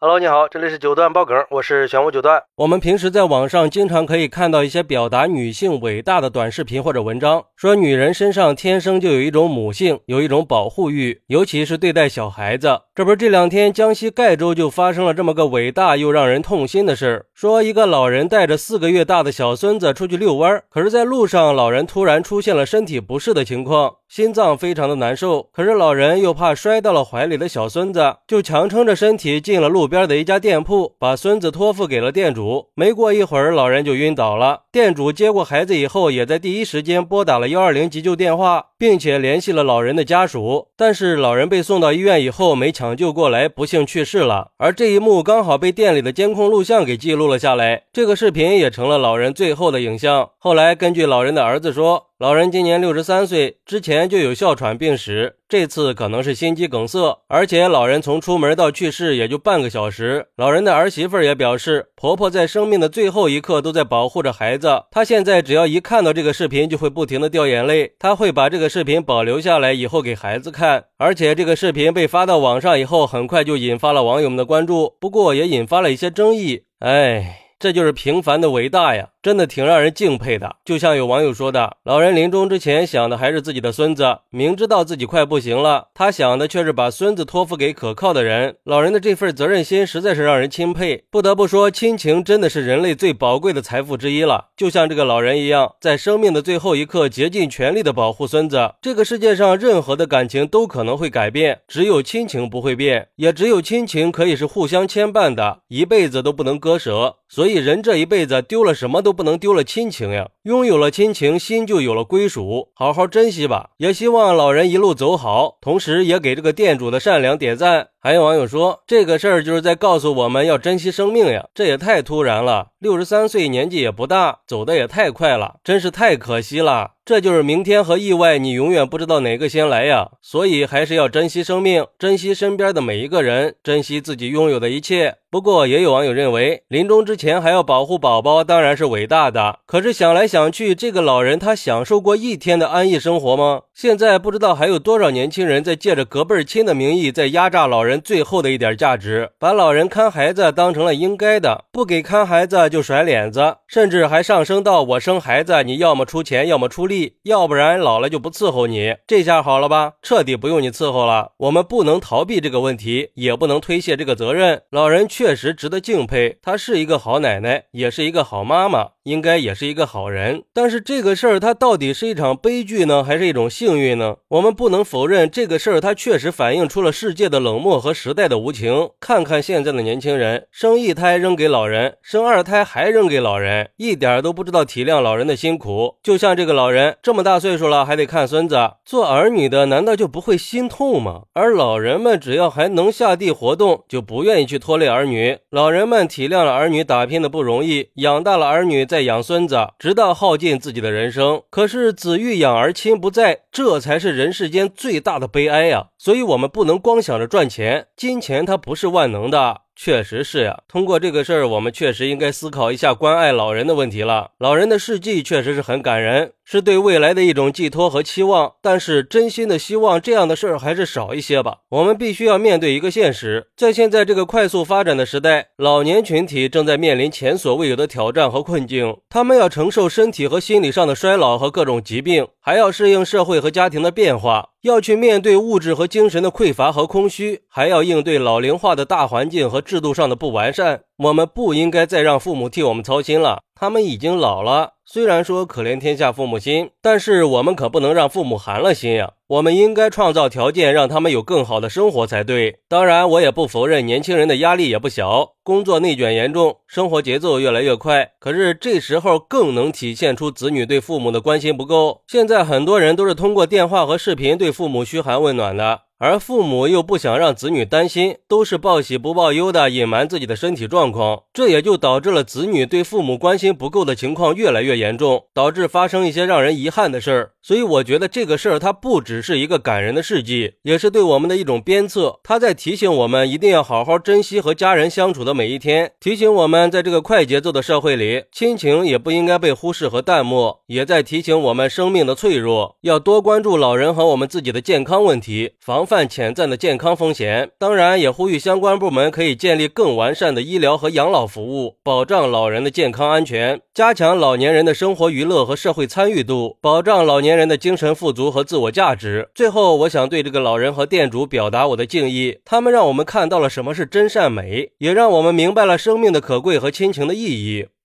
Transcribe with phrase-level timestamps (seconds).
[0.00, 2.40] Hello，你好，这里是九段爆梗，我是玄武九段。
[2.54, 12.78] 我们平时在网上经常可以看到一些表达女性伟大的短视频或者文章，说女人身上天生就有一种母性，有一种保护欲，尤其是对待小孩子。
[12.94, 29.87] 这不是这两天江西赣州就发生了这么个伟大又让人痛心的事儿，说一个老人带着四个月大的小孙子出去遛弯，可是在路上老人突然出现了身体不适的情况，心脏非常的难受，可是老人又怕摔到了怀里的小孙子，就强撑着身体进了路。
[29.88, 32.68] 边的一家店铺，把孙子托付给了店主。
[32.74, 34.64] 没过一会儿，老人就晕倒了。
[34.70, 40.68] 店主接过孩子以后，也在第一时间拨打了幺二零急救电话，并且联系了老人的家属。
[40.76, 44.52] 但是老人被送到医院以后，没抢救过来，不幸去世了。
[44.58, 47.84] 而这一幕刚好被店里的监控录像给记录了下来。
[47.92, 50.30] 这个视频也成了老人最后的影像。
[50.38, 52.07] 后来根据老人的儿子说。
[52.18, 57.16] 老人今年六十三岁，之前就有哮喘病史，这次可能是心肌梗塞。
[57.28, 60.26] 而且老人从出门到去世也就半个小时。
[60.34, 64.82] 老人的儿媳妇也表示，婆婆在生命的最后一刻都在保护着孩子。
[64.90, 67.92] 她现在只要一看到这个视频，就会不停的掉眼泪。
[68.00, 70.86] 她会把这个视频保留下来，以后给孩子看。
[70.96, 76.62] 而且这个视频被发到网上以后，很快就引发了网友们的关注，不过也引发了一些争议。
[76.80, 79.08] 哎，这就是平凡的伟大呀！
[79.20, 88.56] 真的挺让人敬佩的，就像有网友说的，老人临终之前想的还是自己的孙子，明知道自己快不行了，他想的却是把孙子托付给可靠的人。
[88.62, 91.04] 老人的这份责任心实在是让人钦佩。
[91.10, 94.46] 不得不说，亲情真的是人类最宝贵的财富之一了。
[94.56, 98.74] 就像这个老人一样，在生命的最后一刻，竭尽全力的保护孙子。
[98.80, 107.16] 这个世界上任何的感情都可能会改变，只有亲情不会变，也只有亲情可以是互相牵绊的，一辈子都不能割舍。
[107.30, 113.70] 所以以人这一辈子丢了什么都不能丢了亲情呀，拥有了亲情，心就有了归属，好好珍惜吧。
[113.78, 117.88] 也希望老人一路走好，同时也给这个店主的善良点赞。
[118.00, 122.68] 还有网友说，这个事儿就是在告诉我们要珍惜生命呀，这也太突然了。
[122.78, 126.92] 六十三岁年纪也不大，走的也太快了，真是太可惜了。
[127.04, 130.10] 这就是明天和意外，你永远不知道哪个先来呀。
[130.20, 135.16] 所以还是要珍惜生命，珍惜身边的每一个人，珍惜自己拥有的一切。
[135.30, 139.58] 不过也有网友认为，临终之前还要保护宝宝，当然是伟大的。
[139.66, 143.62] 可是想来想去，这个老人他享受过一天的安逸生活吗？
[143.74, 157.16] 现在不知道还有多少年轻人在借着隔辈亲的名义，在压榨老人人最后的一点价值，把老人看孩子当成了应该的，不给看孩子就甩脸子，甚至还上升到我生孩子，你要么出钱，要么出力。
[157.22, 159.94] 要不然老了就不伺候你，这下好了吧？
[160.02, 161.32] 彻底不用你伺候了。
[161.38, 164.62] 我们不能逃避这个问题，也不能推卸这个责任。
[164.70, 168.88] 老人确实值得敬佩，她是一个好奶奶，也是一个好妈妈。
[169.08, 174.16] 应该也是一个好人，但是这个事儿它到底是一场悲剧呢，还是一种幸运呢？
[174.28, 178.90] 我们不能否认这个事儿，它确实反映出了世界的冷漠和时代的无情。
[179.00, 185.96] 看看现在的年轻人，生一胎扔给老人，生二胎还扔给老人，一点都不知道体谅老人的辛苦。
[186.02, 191.22] 就像这个老人这么大岁数了，还得看孙子，做儿女的难道就不会心痛吗？
[191.32, 195.38] 而老人们只要还能下地活动，就不愿意去拖累儿女。
[195.50, 199.08] 老人们体谅了儿女打拼的不容易，养大了儿女再。
[199.08, 201.40] 养孙子，直到耗尽自己的人生。
[201.48, 205.86] 可是子欲养而亲不在，这才是人世间最大的悲哀呀！
[205.96, 209.62] 所以，我们不能光想着赚钱，钱金钱它不是万能的。
[209.80, 214.32] 确实是呀，通过这个事儿，我们确实应该思考一下关爱老人的问题了。
[214.38, 218.54] 老人的事迹确实是很感人，是对未来的一种寄托和期望。
[218.60, 221.58] 但是，真心的希望这样的事儿还是少一些吧。
[221.68, 228.96] 我们必须要面对一个现实，在现在这个快速发展的时代，老年群体正在面临前所未有的挑战和困境。
[229.08, 234.48] 他们要承受身体和心理上的衰老和各种疾病，还要适应社会和家庭的变化。
[234.68, 240.82] 要去面对物质和精神的匮乏和空虚，还要应对老龄化的大环境和制度上的不完善。
[240.98, 244.74] 我们不应该再让父母替我们操心了，他们已经老了。
[244.84, 249.14] 虽然说可怜天下父母心，但是我们可不能让父母寒了心呀。
[249.26, 252.60] 我们应该创造条件，让他们有更好的生活才对。
[252.68, 258.12] 当然，我也不否认年轻人的压力也不小，工作内卷严重，生活节奏越来越快。
[258.20, 262.02] 可是这时候更能体现出子女对父母的关心不够。
[262.06, 265.80] 现在很多人都是通过电话和视频对父母嘘寒问暖的。
[266.00, 277.32] 而父母又不想让子女担心，都是报喜不报忧的，隐瞒自己的身体状况，这也就导致了子女对父母关心不够的情况越来越严重，导致发生一些让人遗憾的事儿。
[277.42, 282.20] 所以我觉得这个事儿它不只是一个感人的事迹，也是对我们的一种鞭策。
[282.22, 295.87] 他在提醒我们一定要好好珍惜和家人相处的每一天，提醒我们在这个快节奏的社会里，亲情也不应该被忽视和淡漠，也在提醒我们生命的脆弱，要多关注老人和我们自己的健康问题，防。
[295.88, 297.50] 泛潜在的健康风险。
[297.58, 309.30] 当然，也呼吁相关部门可以建立更完善的医疗和养老服务，保障老人的健康安全，加强老年人的生活娱乐和社会参与度，保障老年人的精神富足和自我价值。
[309.34, 317.68] 最后，我想对这个老人和店主表达我的敬意，他们让我们看到了什么是真善美，也让我们明白了生命的可贵和亲情的意义。